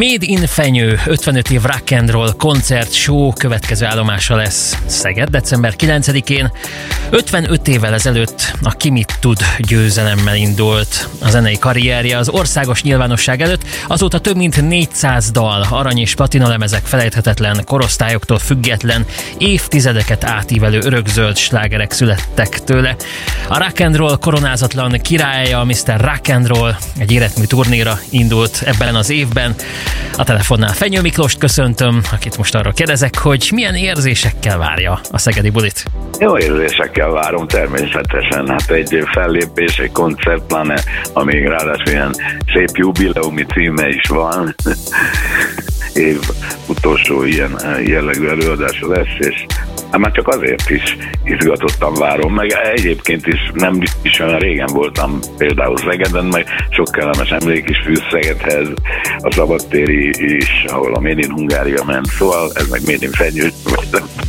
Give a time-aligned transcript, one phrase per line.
[0.00, 5.74] Made in Fenyő 55 év rock and roll koncert show következő állomása lesz Szeged december
[5.78, 6.52] 9-én.
[7.10, 13.64] 55 évvel ezelőtt a Kimit tud győzelemmel indult a zenei karrierje az országos nyilvánosság előtt.
[13.88, 19.06] Azóta több mint 400 dal, arany és platina lemezek felejthetetlen, korosztályoktól független,
[19.38, 22.96] évtizedeket átívelő örökzöld slágerek születtek tőle.
[23.48, 26.00] A rock and roll koronázatlan királya, Mr.
[26.00, 29.54] Rock and Roll egy életmű turnéra indult ebben az évben.
[30.16, 35.50] A telefonnál Fenyő Miklóst köszöntöm, akit most arra kérdezek, hogy milyen érzésekkel várja a Szegedi
[35.50, 35.84] Bulit.
[36.18, 38.48] Jó érzésekkel várom természetesen.
[38.48, 40.80] Hát egy fellépés, egy koncert, pláne,
[41.12, 42.14] amíg ráadásul ilyen
[42.52, 44.54] szép jubileumi címe is van.
[45.94, 46.20] Év
[46.66, 49.46] utolsó ilyen jellegű előadása lesz, és
[49.90, 55.18] Hát már csak azért is izgatottan várom, meg egyébként is nem is olyan régen voltam
[55.36, 58.68] például Szegeden, meg sok kellemes emlék is fűz Szegedhez,
[59.18, 63.48] a szabadtéri is, ahol a Made in Hungária ment, szóval ez meg Made in Fenyő,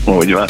[0.05, 0.47] hogy van.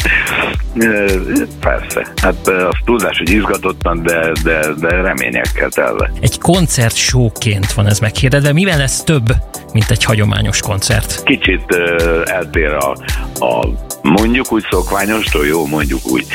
[1.60, 6.12] Persze, hát az tudás, hogy izgatottan, de, de, de reményekkel telve.
[6.20, 8.52] Egy koncert showként van ez meghirdetve.
[8.52, 9.34] Mivel lesz több,
[9.72, 11.01] mint egy hagyományos koncert?
[11.24, 12.96] Kicsit uh, eltér a,
[13.44, 13.68] a
[14.02, 16.26] mondjuk úgy szokványostól, jó, mondjuk úgy.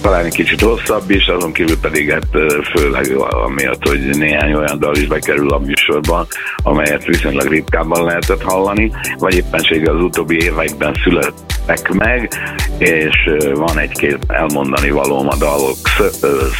[0.00, 2.26] Talán egy kicsit hosszabb is, azon kívül pedig hát
[2.74, 6.26] főleg amiatt, hogy néhány olyan dal is bekerül a műsorban,
[6.62, 10.94] amelyet viszonylag ritkábban lehetett hallani, vagy éppenséggel az utóbbi években
[11.66, 12.28] születtek meg,
[12.78, 15.76] és van egy-két elmondani valóm a dalok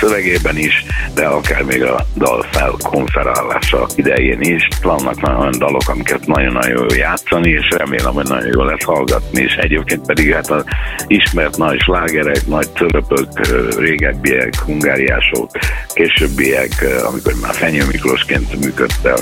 [0.00, 4.68] szövegében is, de akár még a dal felkonferálása idején is.
[4.82, 9.54] Vannak olyan dalok, amiket nagyon-nagyon jó játszani, és remélem, hogy nagyon jó lesz hallgatni, és
[9.54, 10.64] egyébként pedig hát az
[11.06, 13.28] ismert nagy slágerek, nagy töröpök,
[13.78, 15.50] régebbiek, hungáriások,
[15.96, 19.16] későbbiek, amikor már Fenyő Miklósként működtem,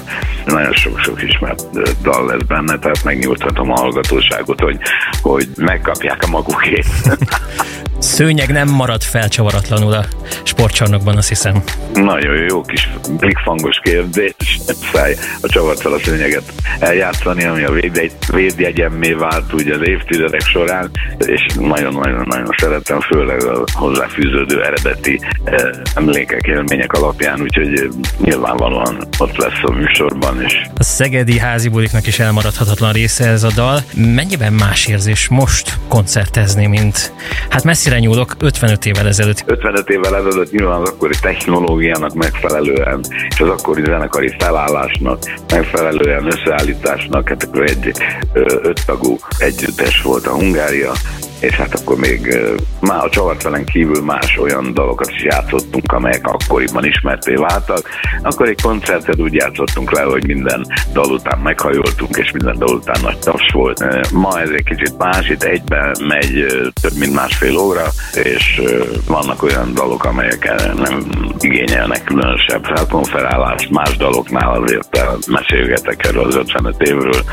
[0.47, 4.79] nagyon sok-sok ismert dal lesz benne, tehát megnyújthatom a hallgatóságot, hogy,
[5.23, 6.87] hogy megkapják a magukét.
[8.05, 10.05] Szőnyeg nem marad felcsavaratlanul a
[10.43, 11.63] sportcsarnokban, azt hiszem.
[11.93, 14.59] Nagyon jó kis blikfangos kérdés.
[14.93, 16.43] Száj a csavartal a szőnyeget
[16.79, 17.73] eljátszani, ami a
[18.33, 26.47] védjegyemmé vált ugye az évtizedek során, és nagyon-nagyon-nagyon szeretem, főleg a hozzáfűződő eredeti eh, emlékek,
[26.47, 27.89] élmények alapján, úgyhogy
[28.19, 30.63] nyilvánvalóan ott lesz a műsorban is.
[30.77, 33.79] A szegedi házi buliknak is elmaradhatatlan része ez a dal.
[33.95, 37.13] Mennyiben más érzés most koncertezni, mint
[37.49, 39.45] hát messzire messzire nyúlok 55 évvel ezelőtt.
[39.47, 45.19] 55 évvel ezelőtt nyilván az akkori technológiának megfelelően, és az akkori zenekari felállásnak
[45.49, 47.93] megfelelően összeállításnak, hát akkor egy
[48.63, 50.93] öttagú együttes volt a Hungária,
[51.45, 52.39] és hát akkor még
[52.81, 57.89] már a csavartelen kívül más olyan dalokat is játszottunk, amelyek akkoriban ismerté váltak.
[58.23, 63.01] Akkor egy koncertet úgy játszottunk le, hogy minden dal után meghajoltunk, és minden dal után
[63.03, 64.11] nagy taps volt.
[64.13, 66.47] Ma ez egy kicsit más, itt egyben megy
[66.83, 67.87] több mint másfél óra,
[68.23, 68.63] és
[69.07, 71.07] vannak olyan dalok, amelyek nem
[71.39, 75.01] igényelnek különösebb felkonferálást, más daloknál azért
[75.31, 77.25] mesélgetek erről az 55 évről,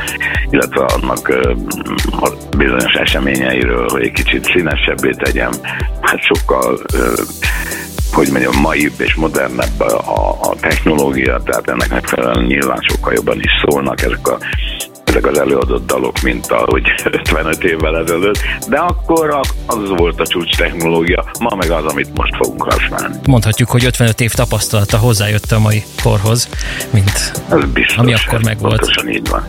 [0.50, 1.34] illetve annak
[2.58, 5.52] bizonyos eseményeiről, hogy egy kicsit színesebbé tegyem,
[6.02, 6.80] hát sokkal
[8.12, 13.52] hogy mondjam, maibb és modernebb a, a technológia, tehát ennek megfelelően nyilván sokkal jobban is
[13.66, 14.38] szólnak ezek a
[15.04, 20.58] ezek az előadott dalok, mint ahogy 55 évvel ezelőtt, de akkor az volt a csúcs
[20.58, 23.16] technológia, ma meg az, amit most fogunk használni.
[23.26, 26.50] Mondhatjuk, hogy 55 év tapasztalata hozzájött a mai korhoz,
[26.90, 28.80] mint Ez biztos, ami akkor megvolt.
[28.80, 29.48] Pontosan így van.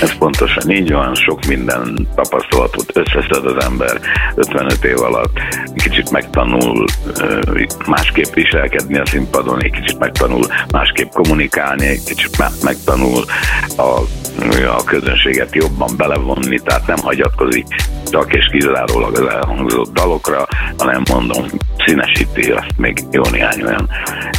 [0.00, 4.00] Ez pontosan így van, sok minden tapasztalatot összeszed az ember.
[4.34, 5.38] 55 év alatt,
[5.74, 6.84] kicsit megtanul
[7.86, 13.24] másképp viselkedni a színpadon, egy kicsit megtanul másképp kommunikálni, egy kicsit megtanul
[13.76, 14.00] a,
[14.76, 17.66] a közönséget jobban belevonni, tehát nem hagyatkozik
[18.10, 20.46] csak és kizárólag az elhangzott dalokra,
[20.78, 21.46] hanem mondom,
[21.90, 23.88] színesíti azt még jó néhány olyan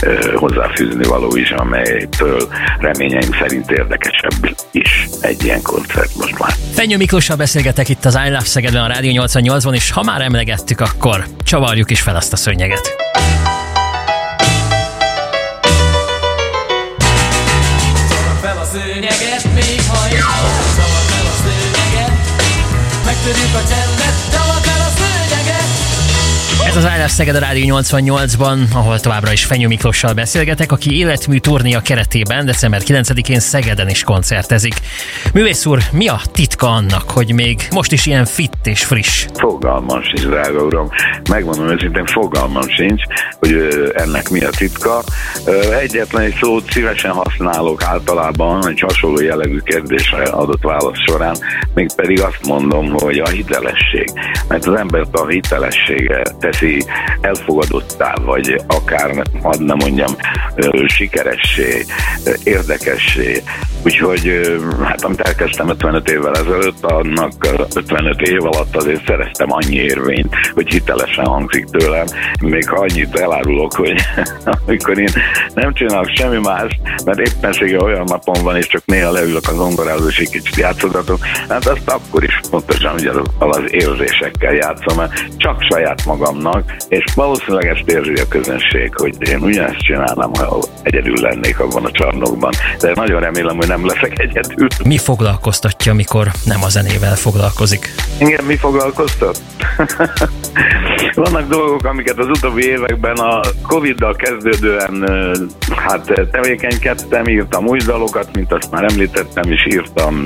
[0.02, 2.48] ö, hozzáfűzni való is, amelytől
[2.80, 6.54] reményeim szerint érdekesebb is egy ilyen koncert most már.
[6.74, 10.80] Fenyő Miklóssal beszélgetek itt az I Love Szegedben a Rádió 88-on, és ha már emlegettük,
[10.80, 12.96] akkor csavarjuk is fel azt a szőnyeget.
[18.42, 22.12] fel a szőnyeget, még ha fel a szőnyeget,
[23.06, 24.81] megtörjük a csendet, fel a szőnyeget.
[26.68, 31.38] Ez az Állás Szeged a Rádió 88-ban, ahol továbbra is Fenyő Miklossal beszélgetek, aki életmű
[31.38, 34.74] turnéja keretében december 9-én Szegeden is koncertezik.
[35.34, 39.26] Művész úr, mi a titka annak, hogy még most is ilyen fit és friss?
[39.34, 40.90] Fogalmam sincs, drága uram.
[41.30, 43.02] Megmondom őszintén, fogalmam sincs,
[43.40, 45.04] hogy ennek mi a titka.
[45.80, 51.36] Egyetlen egy szót szívesen használok általában egy hasonló jellegű kérdésre adott válasz során,
[51.74, 54.12] mégpedig azt mondom, hogy a hitelesség.
[54.47, 56.85] Mert az embert a hitelessége teszi
[57.22, 60.16] elfogadottá, vagy akár, hadd ne mondjam,
[60.85, 61.85] sikeressé,
[62.43, 63.43] érdekessé.
[63.84, 64.42] Úgyhogy
[64.84, 70.36] hát amit elkezdtem 55 évvel ezelőtt, annak ö, 55 év alatt azért szereztem annyi érvényt,
[70.54, 72.06] hogy hitelesen hangzik tőlem.
[72.42, 74.02] Még ha annyit elárulok, hogy
[74.66, 75.10] amikor én
[75.54, 80.08] nem csinálok semmi más, mert éppensége olyan napon van, és csak néha leülök az zongorához,
[80.08, 81.20] és egy kicsit játszogatok,
[81.50, 87.04] hát azt akkor is pontosan ugye az, az érzésekkel játszom, mert csak saját magamnak, és
[87.16, 92.52] valószínűleg ezt érzi a közönség, hogy én ugyanezt csinálnám, ha egyedül lennék abban a csarnokban.
[92.80, 94.68] De nagyon remélem, hogy nem leszek egyedül.
[94.84, 97.94] Mi foglalkoztatja, amikor nem a zenével foglalkozik?
[98.20, 99.41] Igen, mi foglalkoztat?
[101.16, 105.09] Vannak dolgok, amiket az utóbbi években a Covid-dal kezdődően
[105.76, 110.22] hát tevékenykedtem, írtam új dalokat, mint azt már említettem, és írtam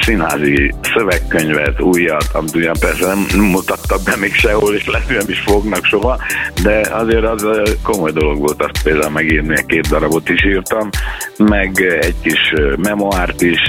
[0.00, 5.40] színházi szövegkönyvet, újat, amit ugyan persze nem mutattak be még sehol, és lehet, nem is
[5.40, 6.18] fognak soha,
[6.62, 7.46] de azért az
[7.82, 10.88] komoly dolog volt azt például megírni, két darabot is írtam,
[11.36, 13.60] meg egy kis memoárt is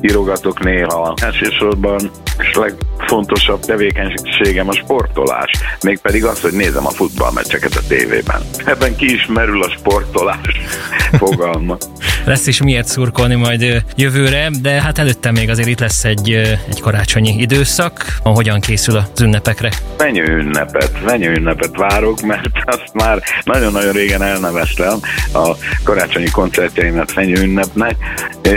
[0.00, 1.14] írogatok néha.
[1.22, 5.50] Elsősorban és legfontosabb tevékenységem a sportolás,
[5.82, 8.42] mégpedig az, hogy nézem a futballmeccseket a tévében.
[8.64, 10.60] Ebben ki is merül a sportolás
[11.22, 11.76] fogalma.
[12.24, 16.30] Lesz is miért szurkolni majd jövőre, de hát előtte még azért itt lesz egy,
[16.68, 18.18] egy karácsonyi időszak.
[18.22, 19.70] Hogyan készül az ünnepekre?
[19.96, 24.98] Fenyő ünnepet, fenyő ünnepet várok, mert azt már nagyon-nagyon régen elneveztem
[25.32, 27.96] a karácsonyi koncertjeimet fenyő ünnepnek,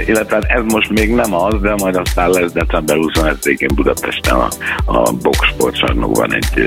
[0.05, 4.47] illetve hát ez most még nem az, de majd aztán lesz december 27-én Budapesten a,
[4.85, 6.65] a Box sportcsarnokban egy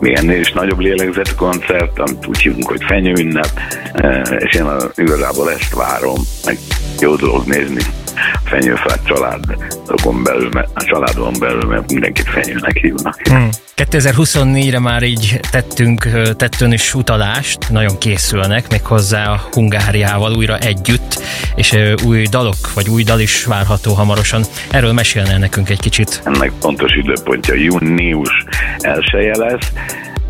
[0.00, 3.48] milyen is nagyobb lélegzetű koncert, amit úgy hívunk, hogy fenyő ünnep,
[3.94, 6.58] ö, és én igazából ezt várom, meg
[7.00, 7.82] jó dolog nézni
[8.14, 13.20] a fenyőfát családon belül, a családon belül, mert mindenkit fenyőnek hívnak.
[13.28, 13.48] Hmm.
[13.76, 20.58] 2024-re már így tettünk ö, tettön is utalást, nagyon készülnek, még hozzá a Hungáriával újra
[20.58, 21.22] együtt,
[21.54, 24.42] és új dalok, vagy új dal is várható hamarosan.
[24.70, 26.20] Erről mesélne nekünk egy kicsit.
[26.24, 28.44] ennek pontos időpontja június
[28.78, 29.72] 1 lesz.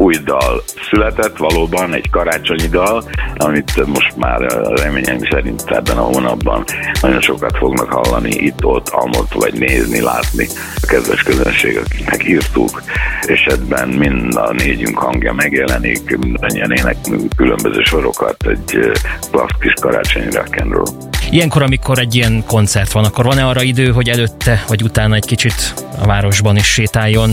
[0.03, 3.05] Új dal született, valóban egy karácsonyi dal,
[3.37, 6.65] amit most már a reményeim szerint ebben a hónapban
[7.01, 10.47] nagyon sokat fognak hallani itt-ott, amott, vagy nézni, látni
[10.83, 12.83] a kedves közönség, akiknek írtuk,
[13.27, 18.91] és ebben mind a négyünk hangja megjelenik, mindannyian éneklünk különböző sorokat, egy
[19.31, 20.31] klassz kis karácsonyi
[20.71, 21.12] rock.
[21.33, 25.25] Ilyenkor, amikor egy ilyen koncert van, akkor van-e arra idő, hogy előtte vagy utána egy
[25.25, 27.31] kicsit a városban is sétáljon,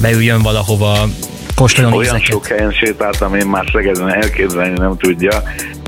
[0.00, 1.08] beüljön valahova,
[1.54, 2.26] kóstoljon Olyan ízeket?
[2.26, 5.42] sok helyen sétáltam, én már Szegeden elképzelni nem tudja.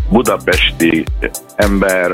[0.09, 1.05] Budapesti
[1.56, 2.12] ember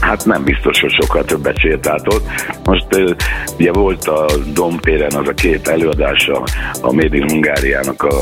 [0.00, 2.24] Hát nem biztos, hogy sokkal többet sétáltott.
[2.64, 3.12] Most ö,
[3.58, 6.42] ugye volt a Domtéren az a két előadása
[6.80, 8.14] a Made in Hungáriának a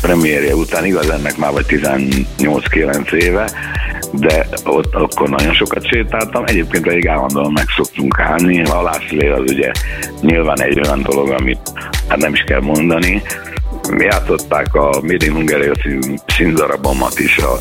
[0.00, 3.50] premierje után, igaz ennek már vagy 18-9 éve,
[4.12, 8.62] de ott akkor nagyon sokat sétáltam, egyébként pedig állandóan meg szoktunk állni.
[8.62, 9.70] A Lászlé az ugye
[10.20, 11.72] nyilván egy olyan dolog, amit
[12.08, 13.22] hát nem is kell mondani,
[13.98, 15.46] játszották a Made in
[15.82, 17.58] című színdarabomat is a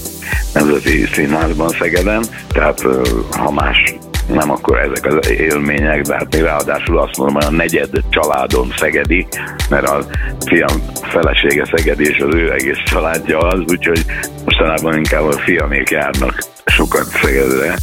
[0.53, 2.81] Nemzeti Színházban Szegeden, tehát
[3.29, 3.95] ha más
[4.27, 8.71] nem, akkor ezek az élmények, de hát még ráadásul azt mondom, hogy a negyed családom
[8.77, 9.27] szegedi,
[9.69, 10.05] mert a
[10.45, 14.05] fiam felesége szegedi, és az ő egész családja az, úgyhogy
[14.45, 17.75] mostanában inkább a fiamék járnak sokat Szegedre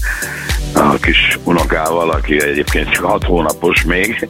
[0.74, 4.28] a kis unokával, aki egyébként csak 6 hónapos még,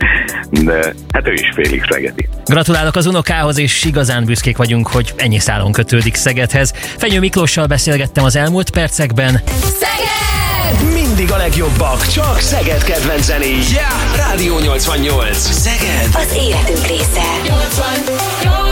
[0.50, 2.28] de hát ő is félig szegedi.
[2.44, 6.72] Gratulálok az unokához, és igazán büszkék vagyunk, hogy ennyi szálon kötődik Szegedhez.
[6.76, 9.40] Fenyő Miklóssal beszélgettem az elmúlt percekben.
[9.62, 10.47] Szeged!
[11.18, 13.58] Mindig a legjobbak, csak Szeged kedvenc zenéi.
[13.72, 14.16] Yeah!
[14.16, 15.38] Rádió 88.
[15.38, 16.08] Szeged!
[16.12, 17.22] Az életünk része.
[17.44, 18.67] 88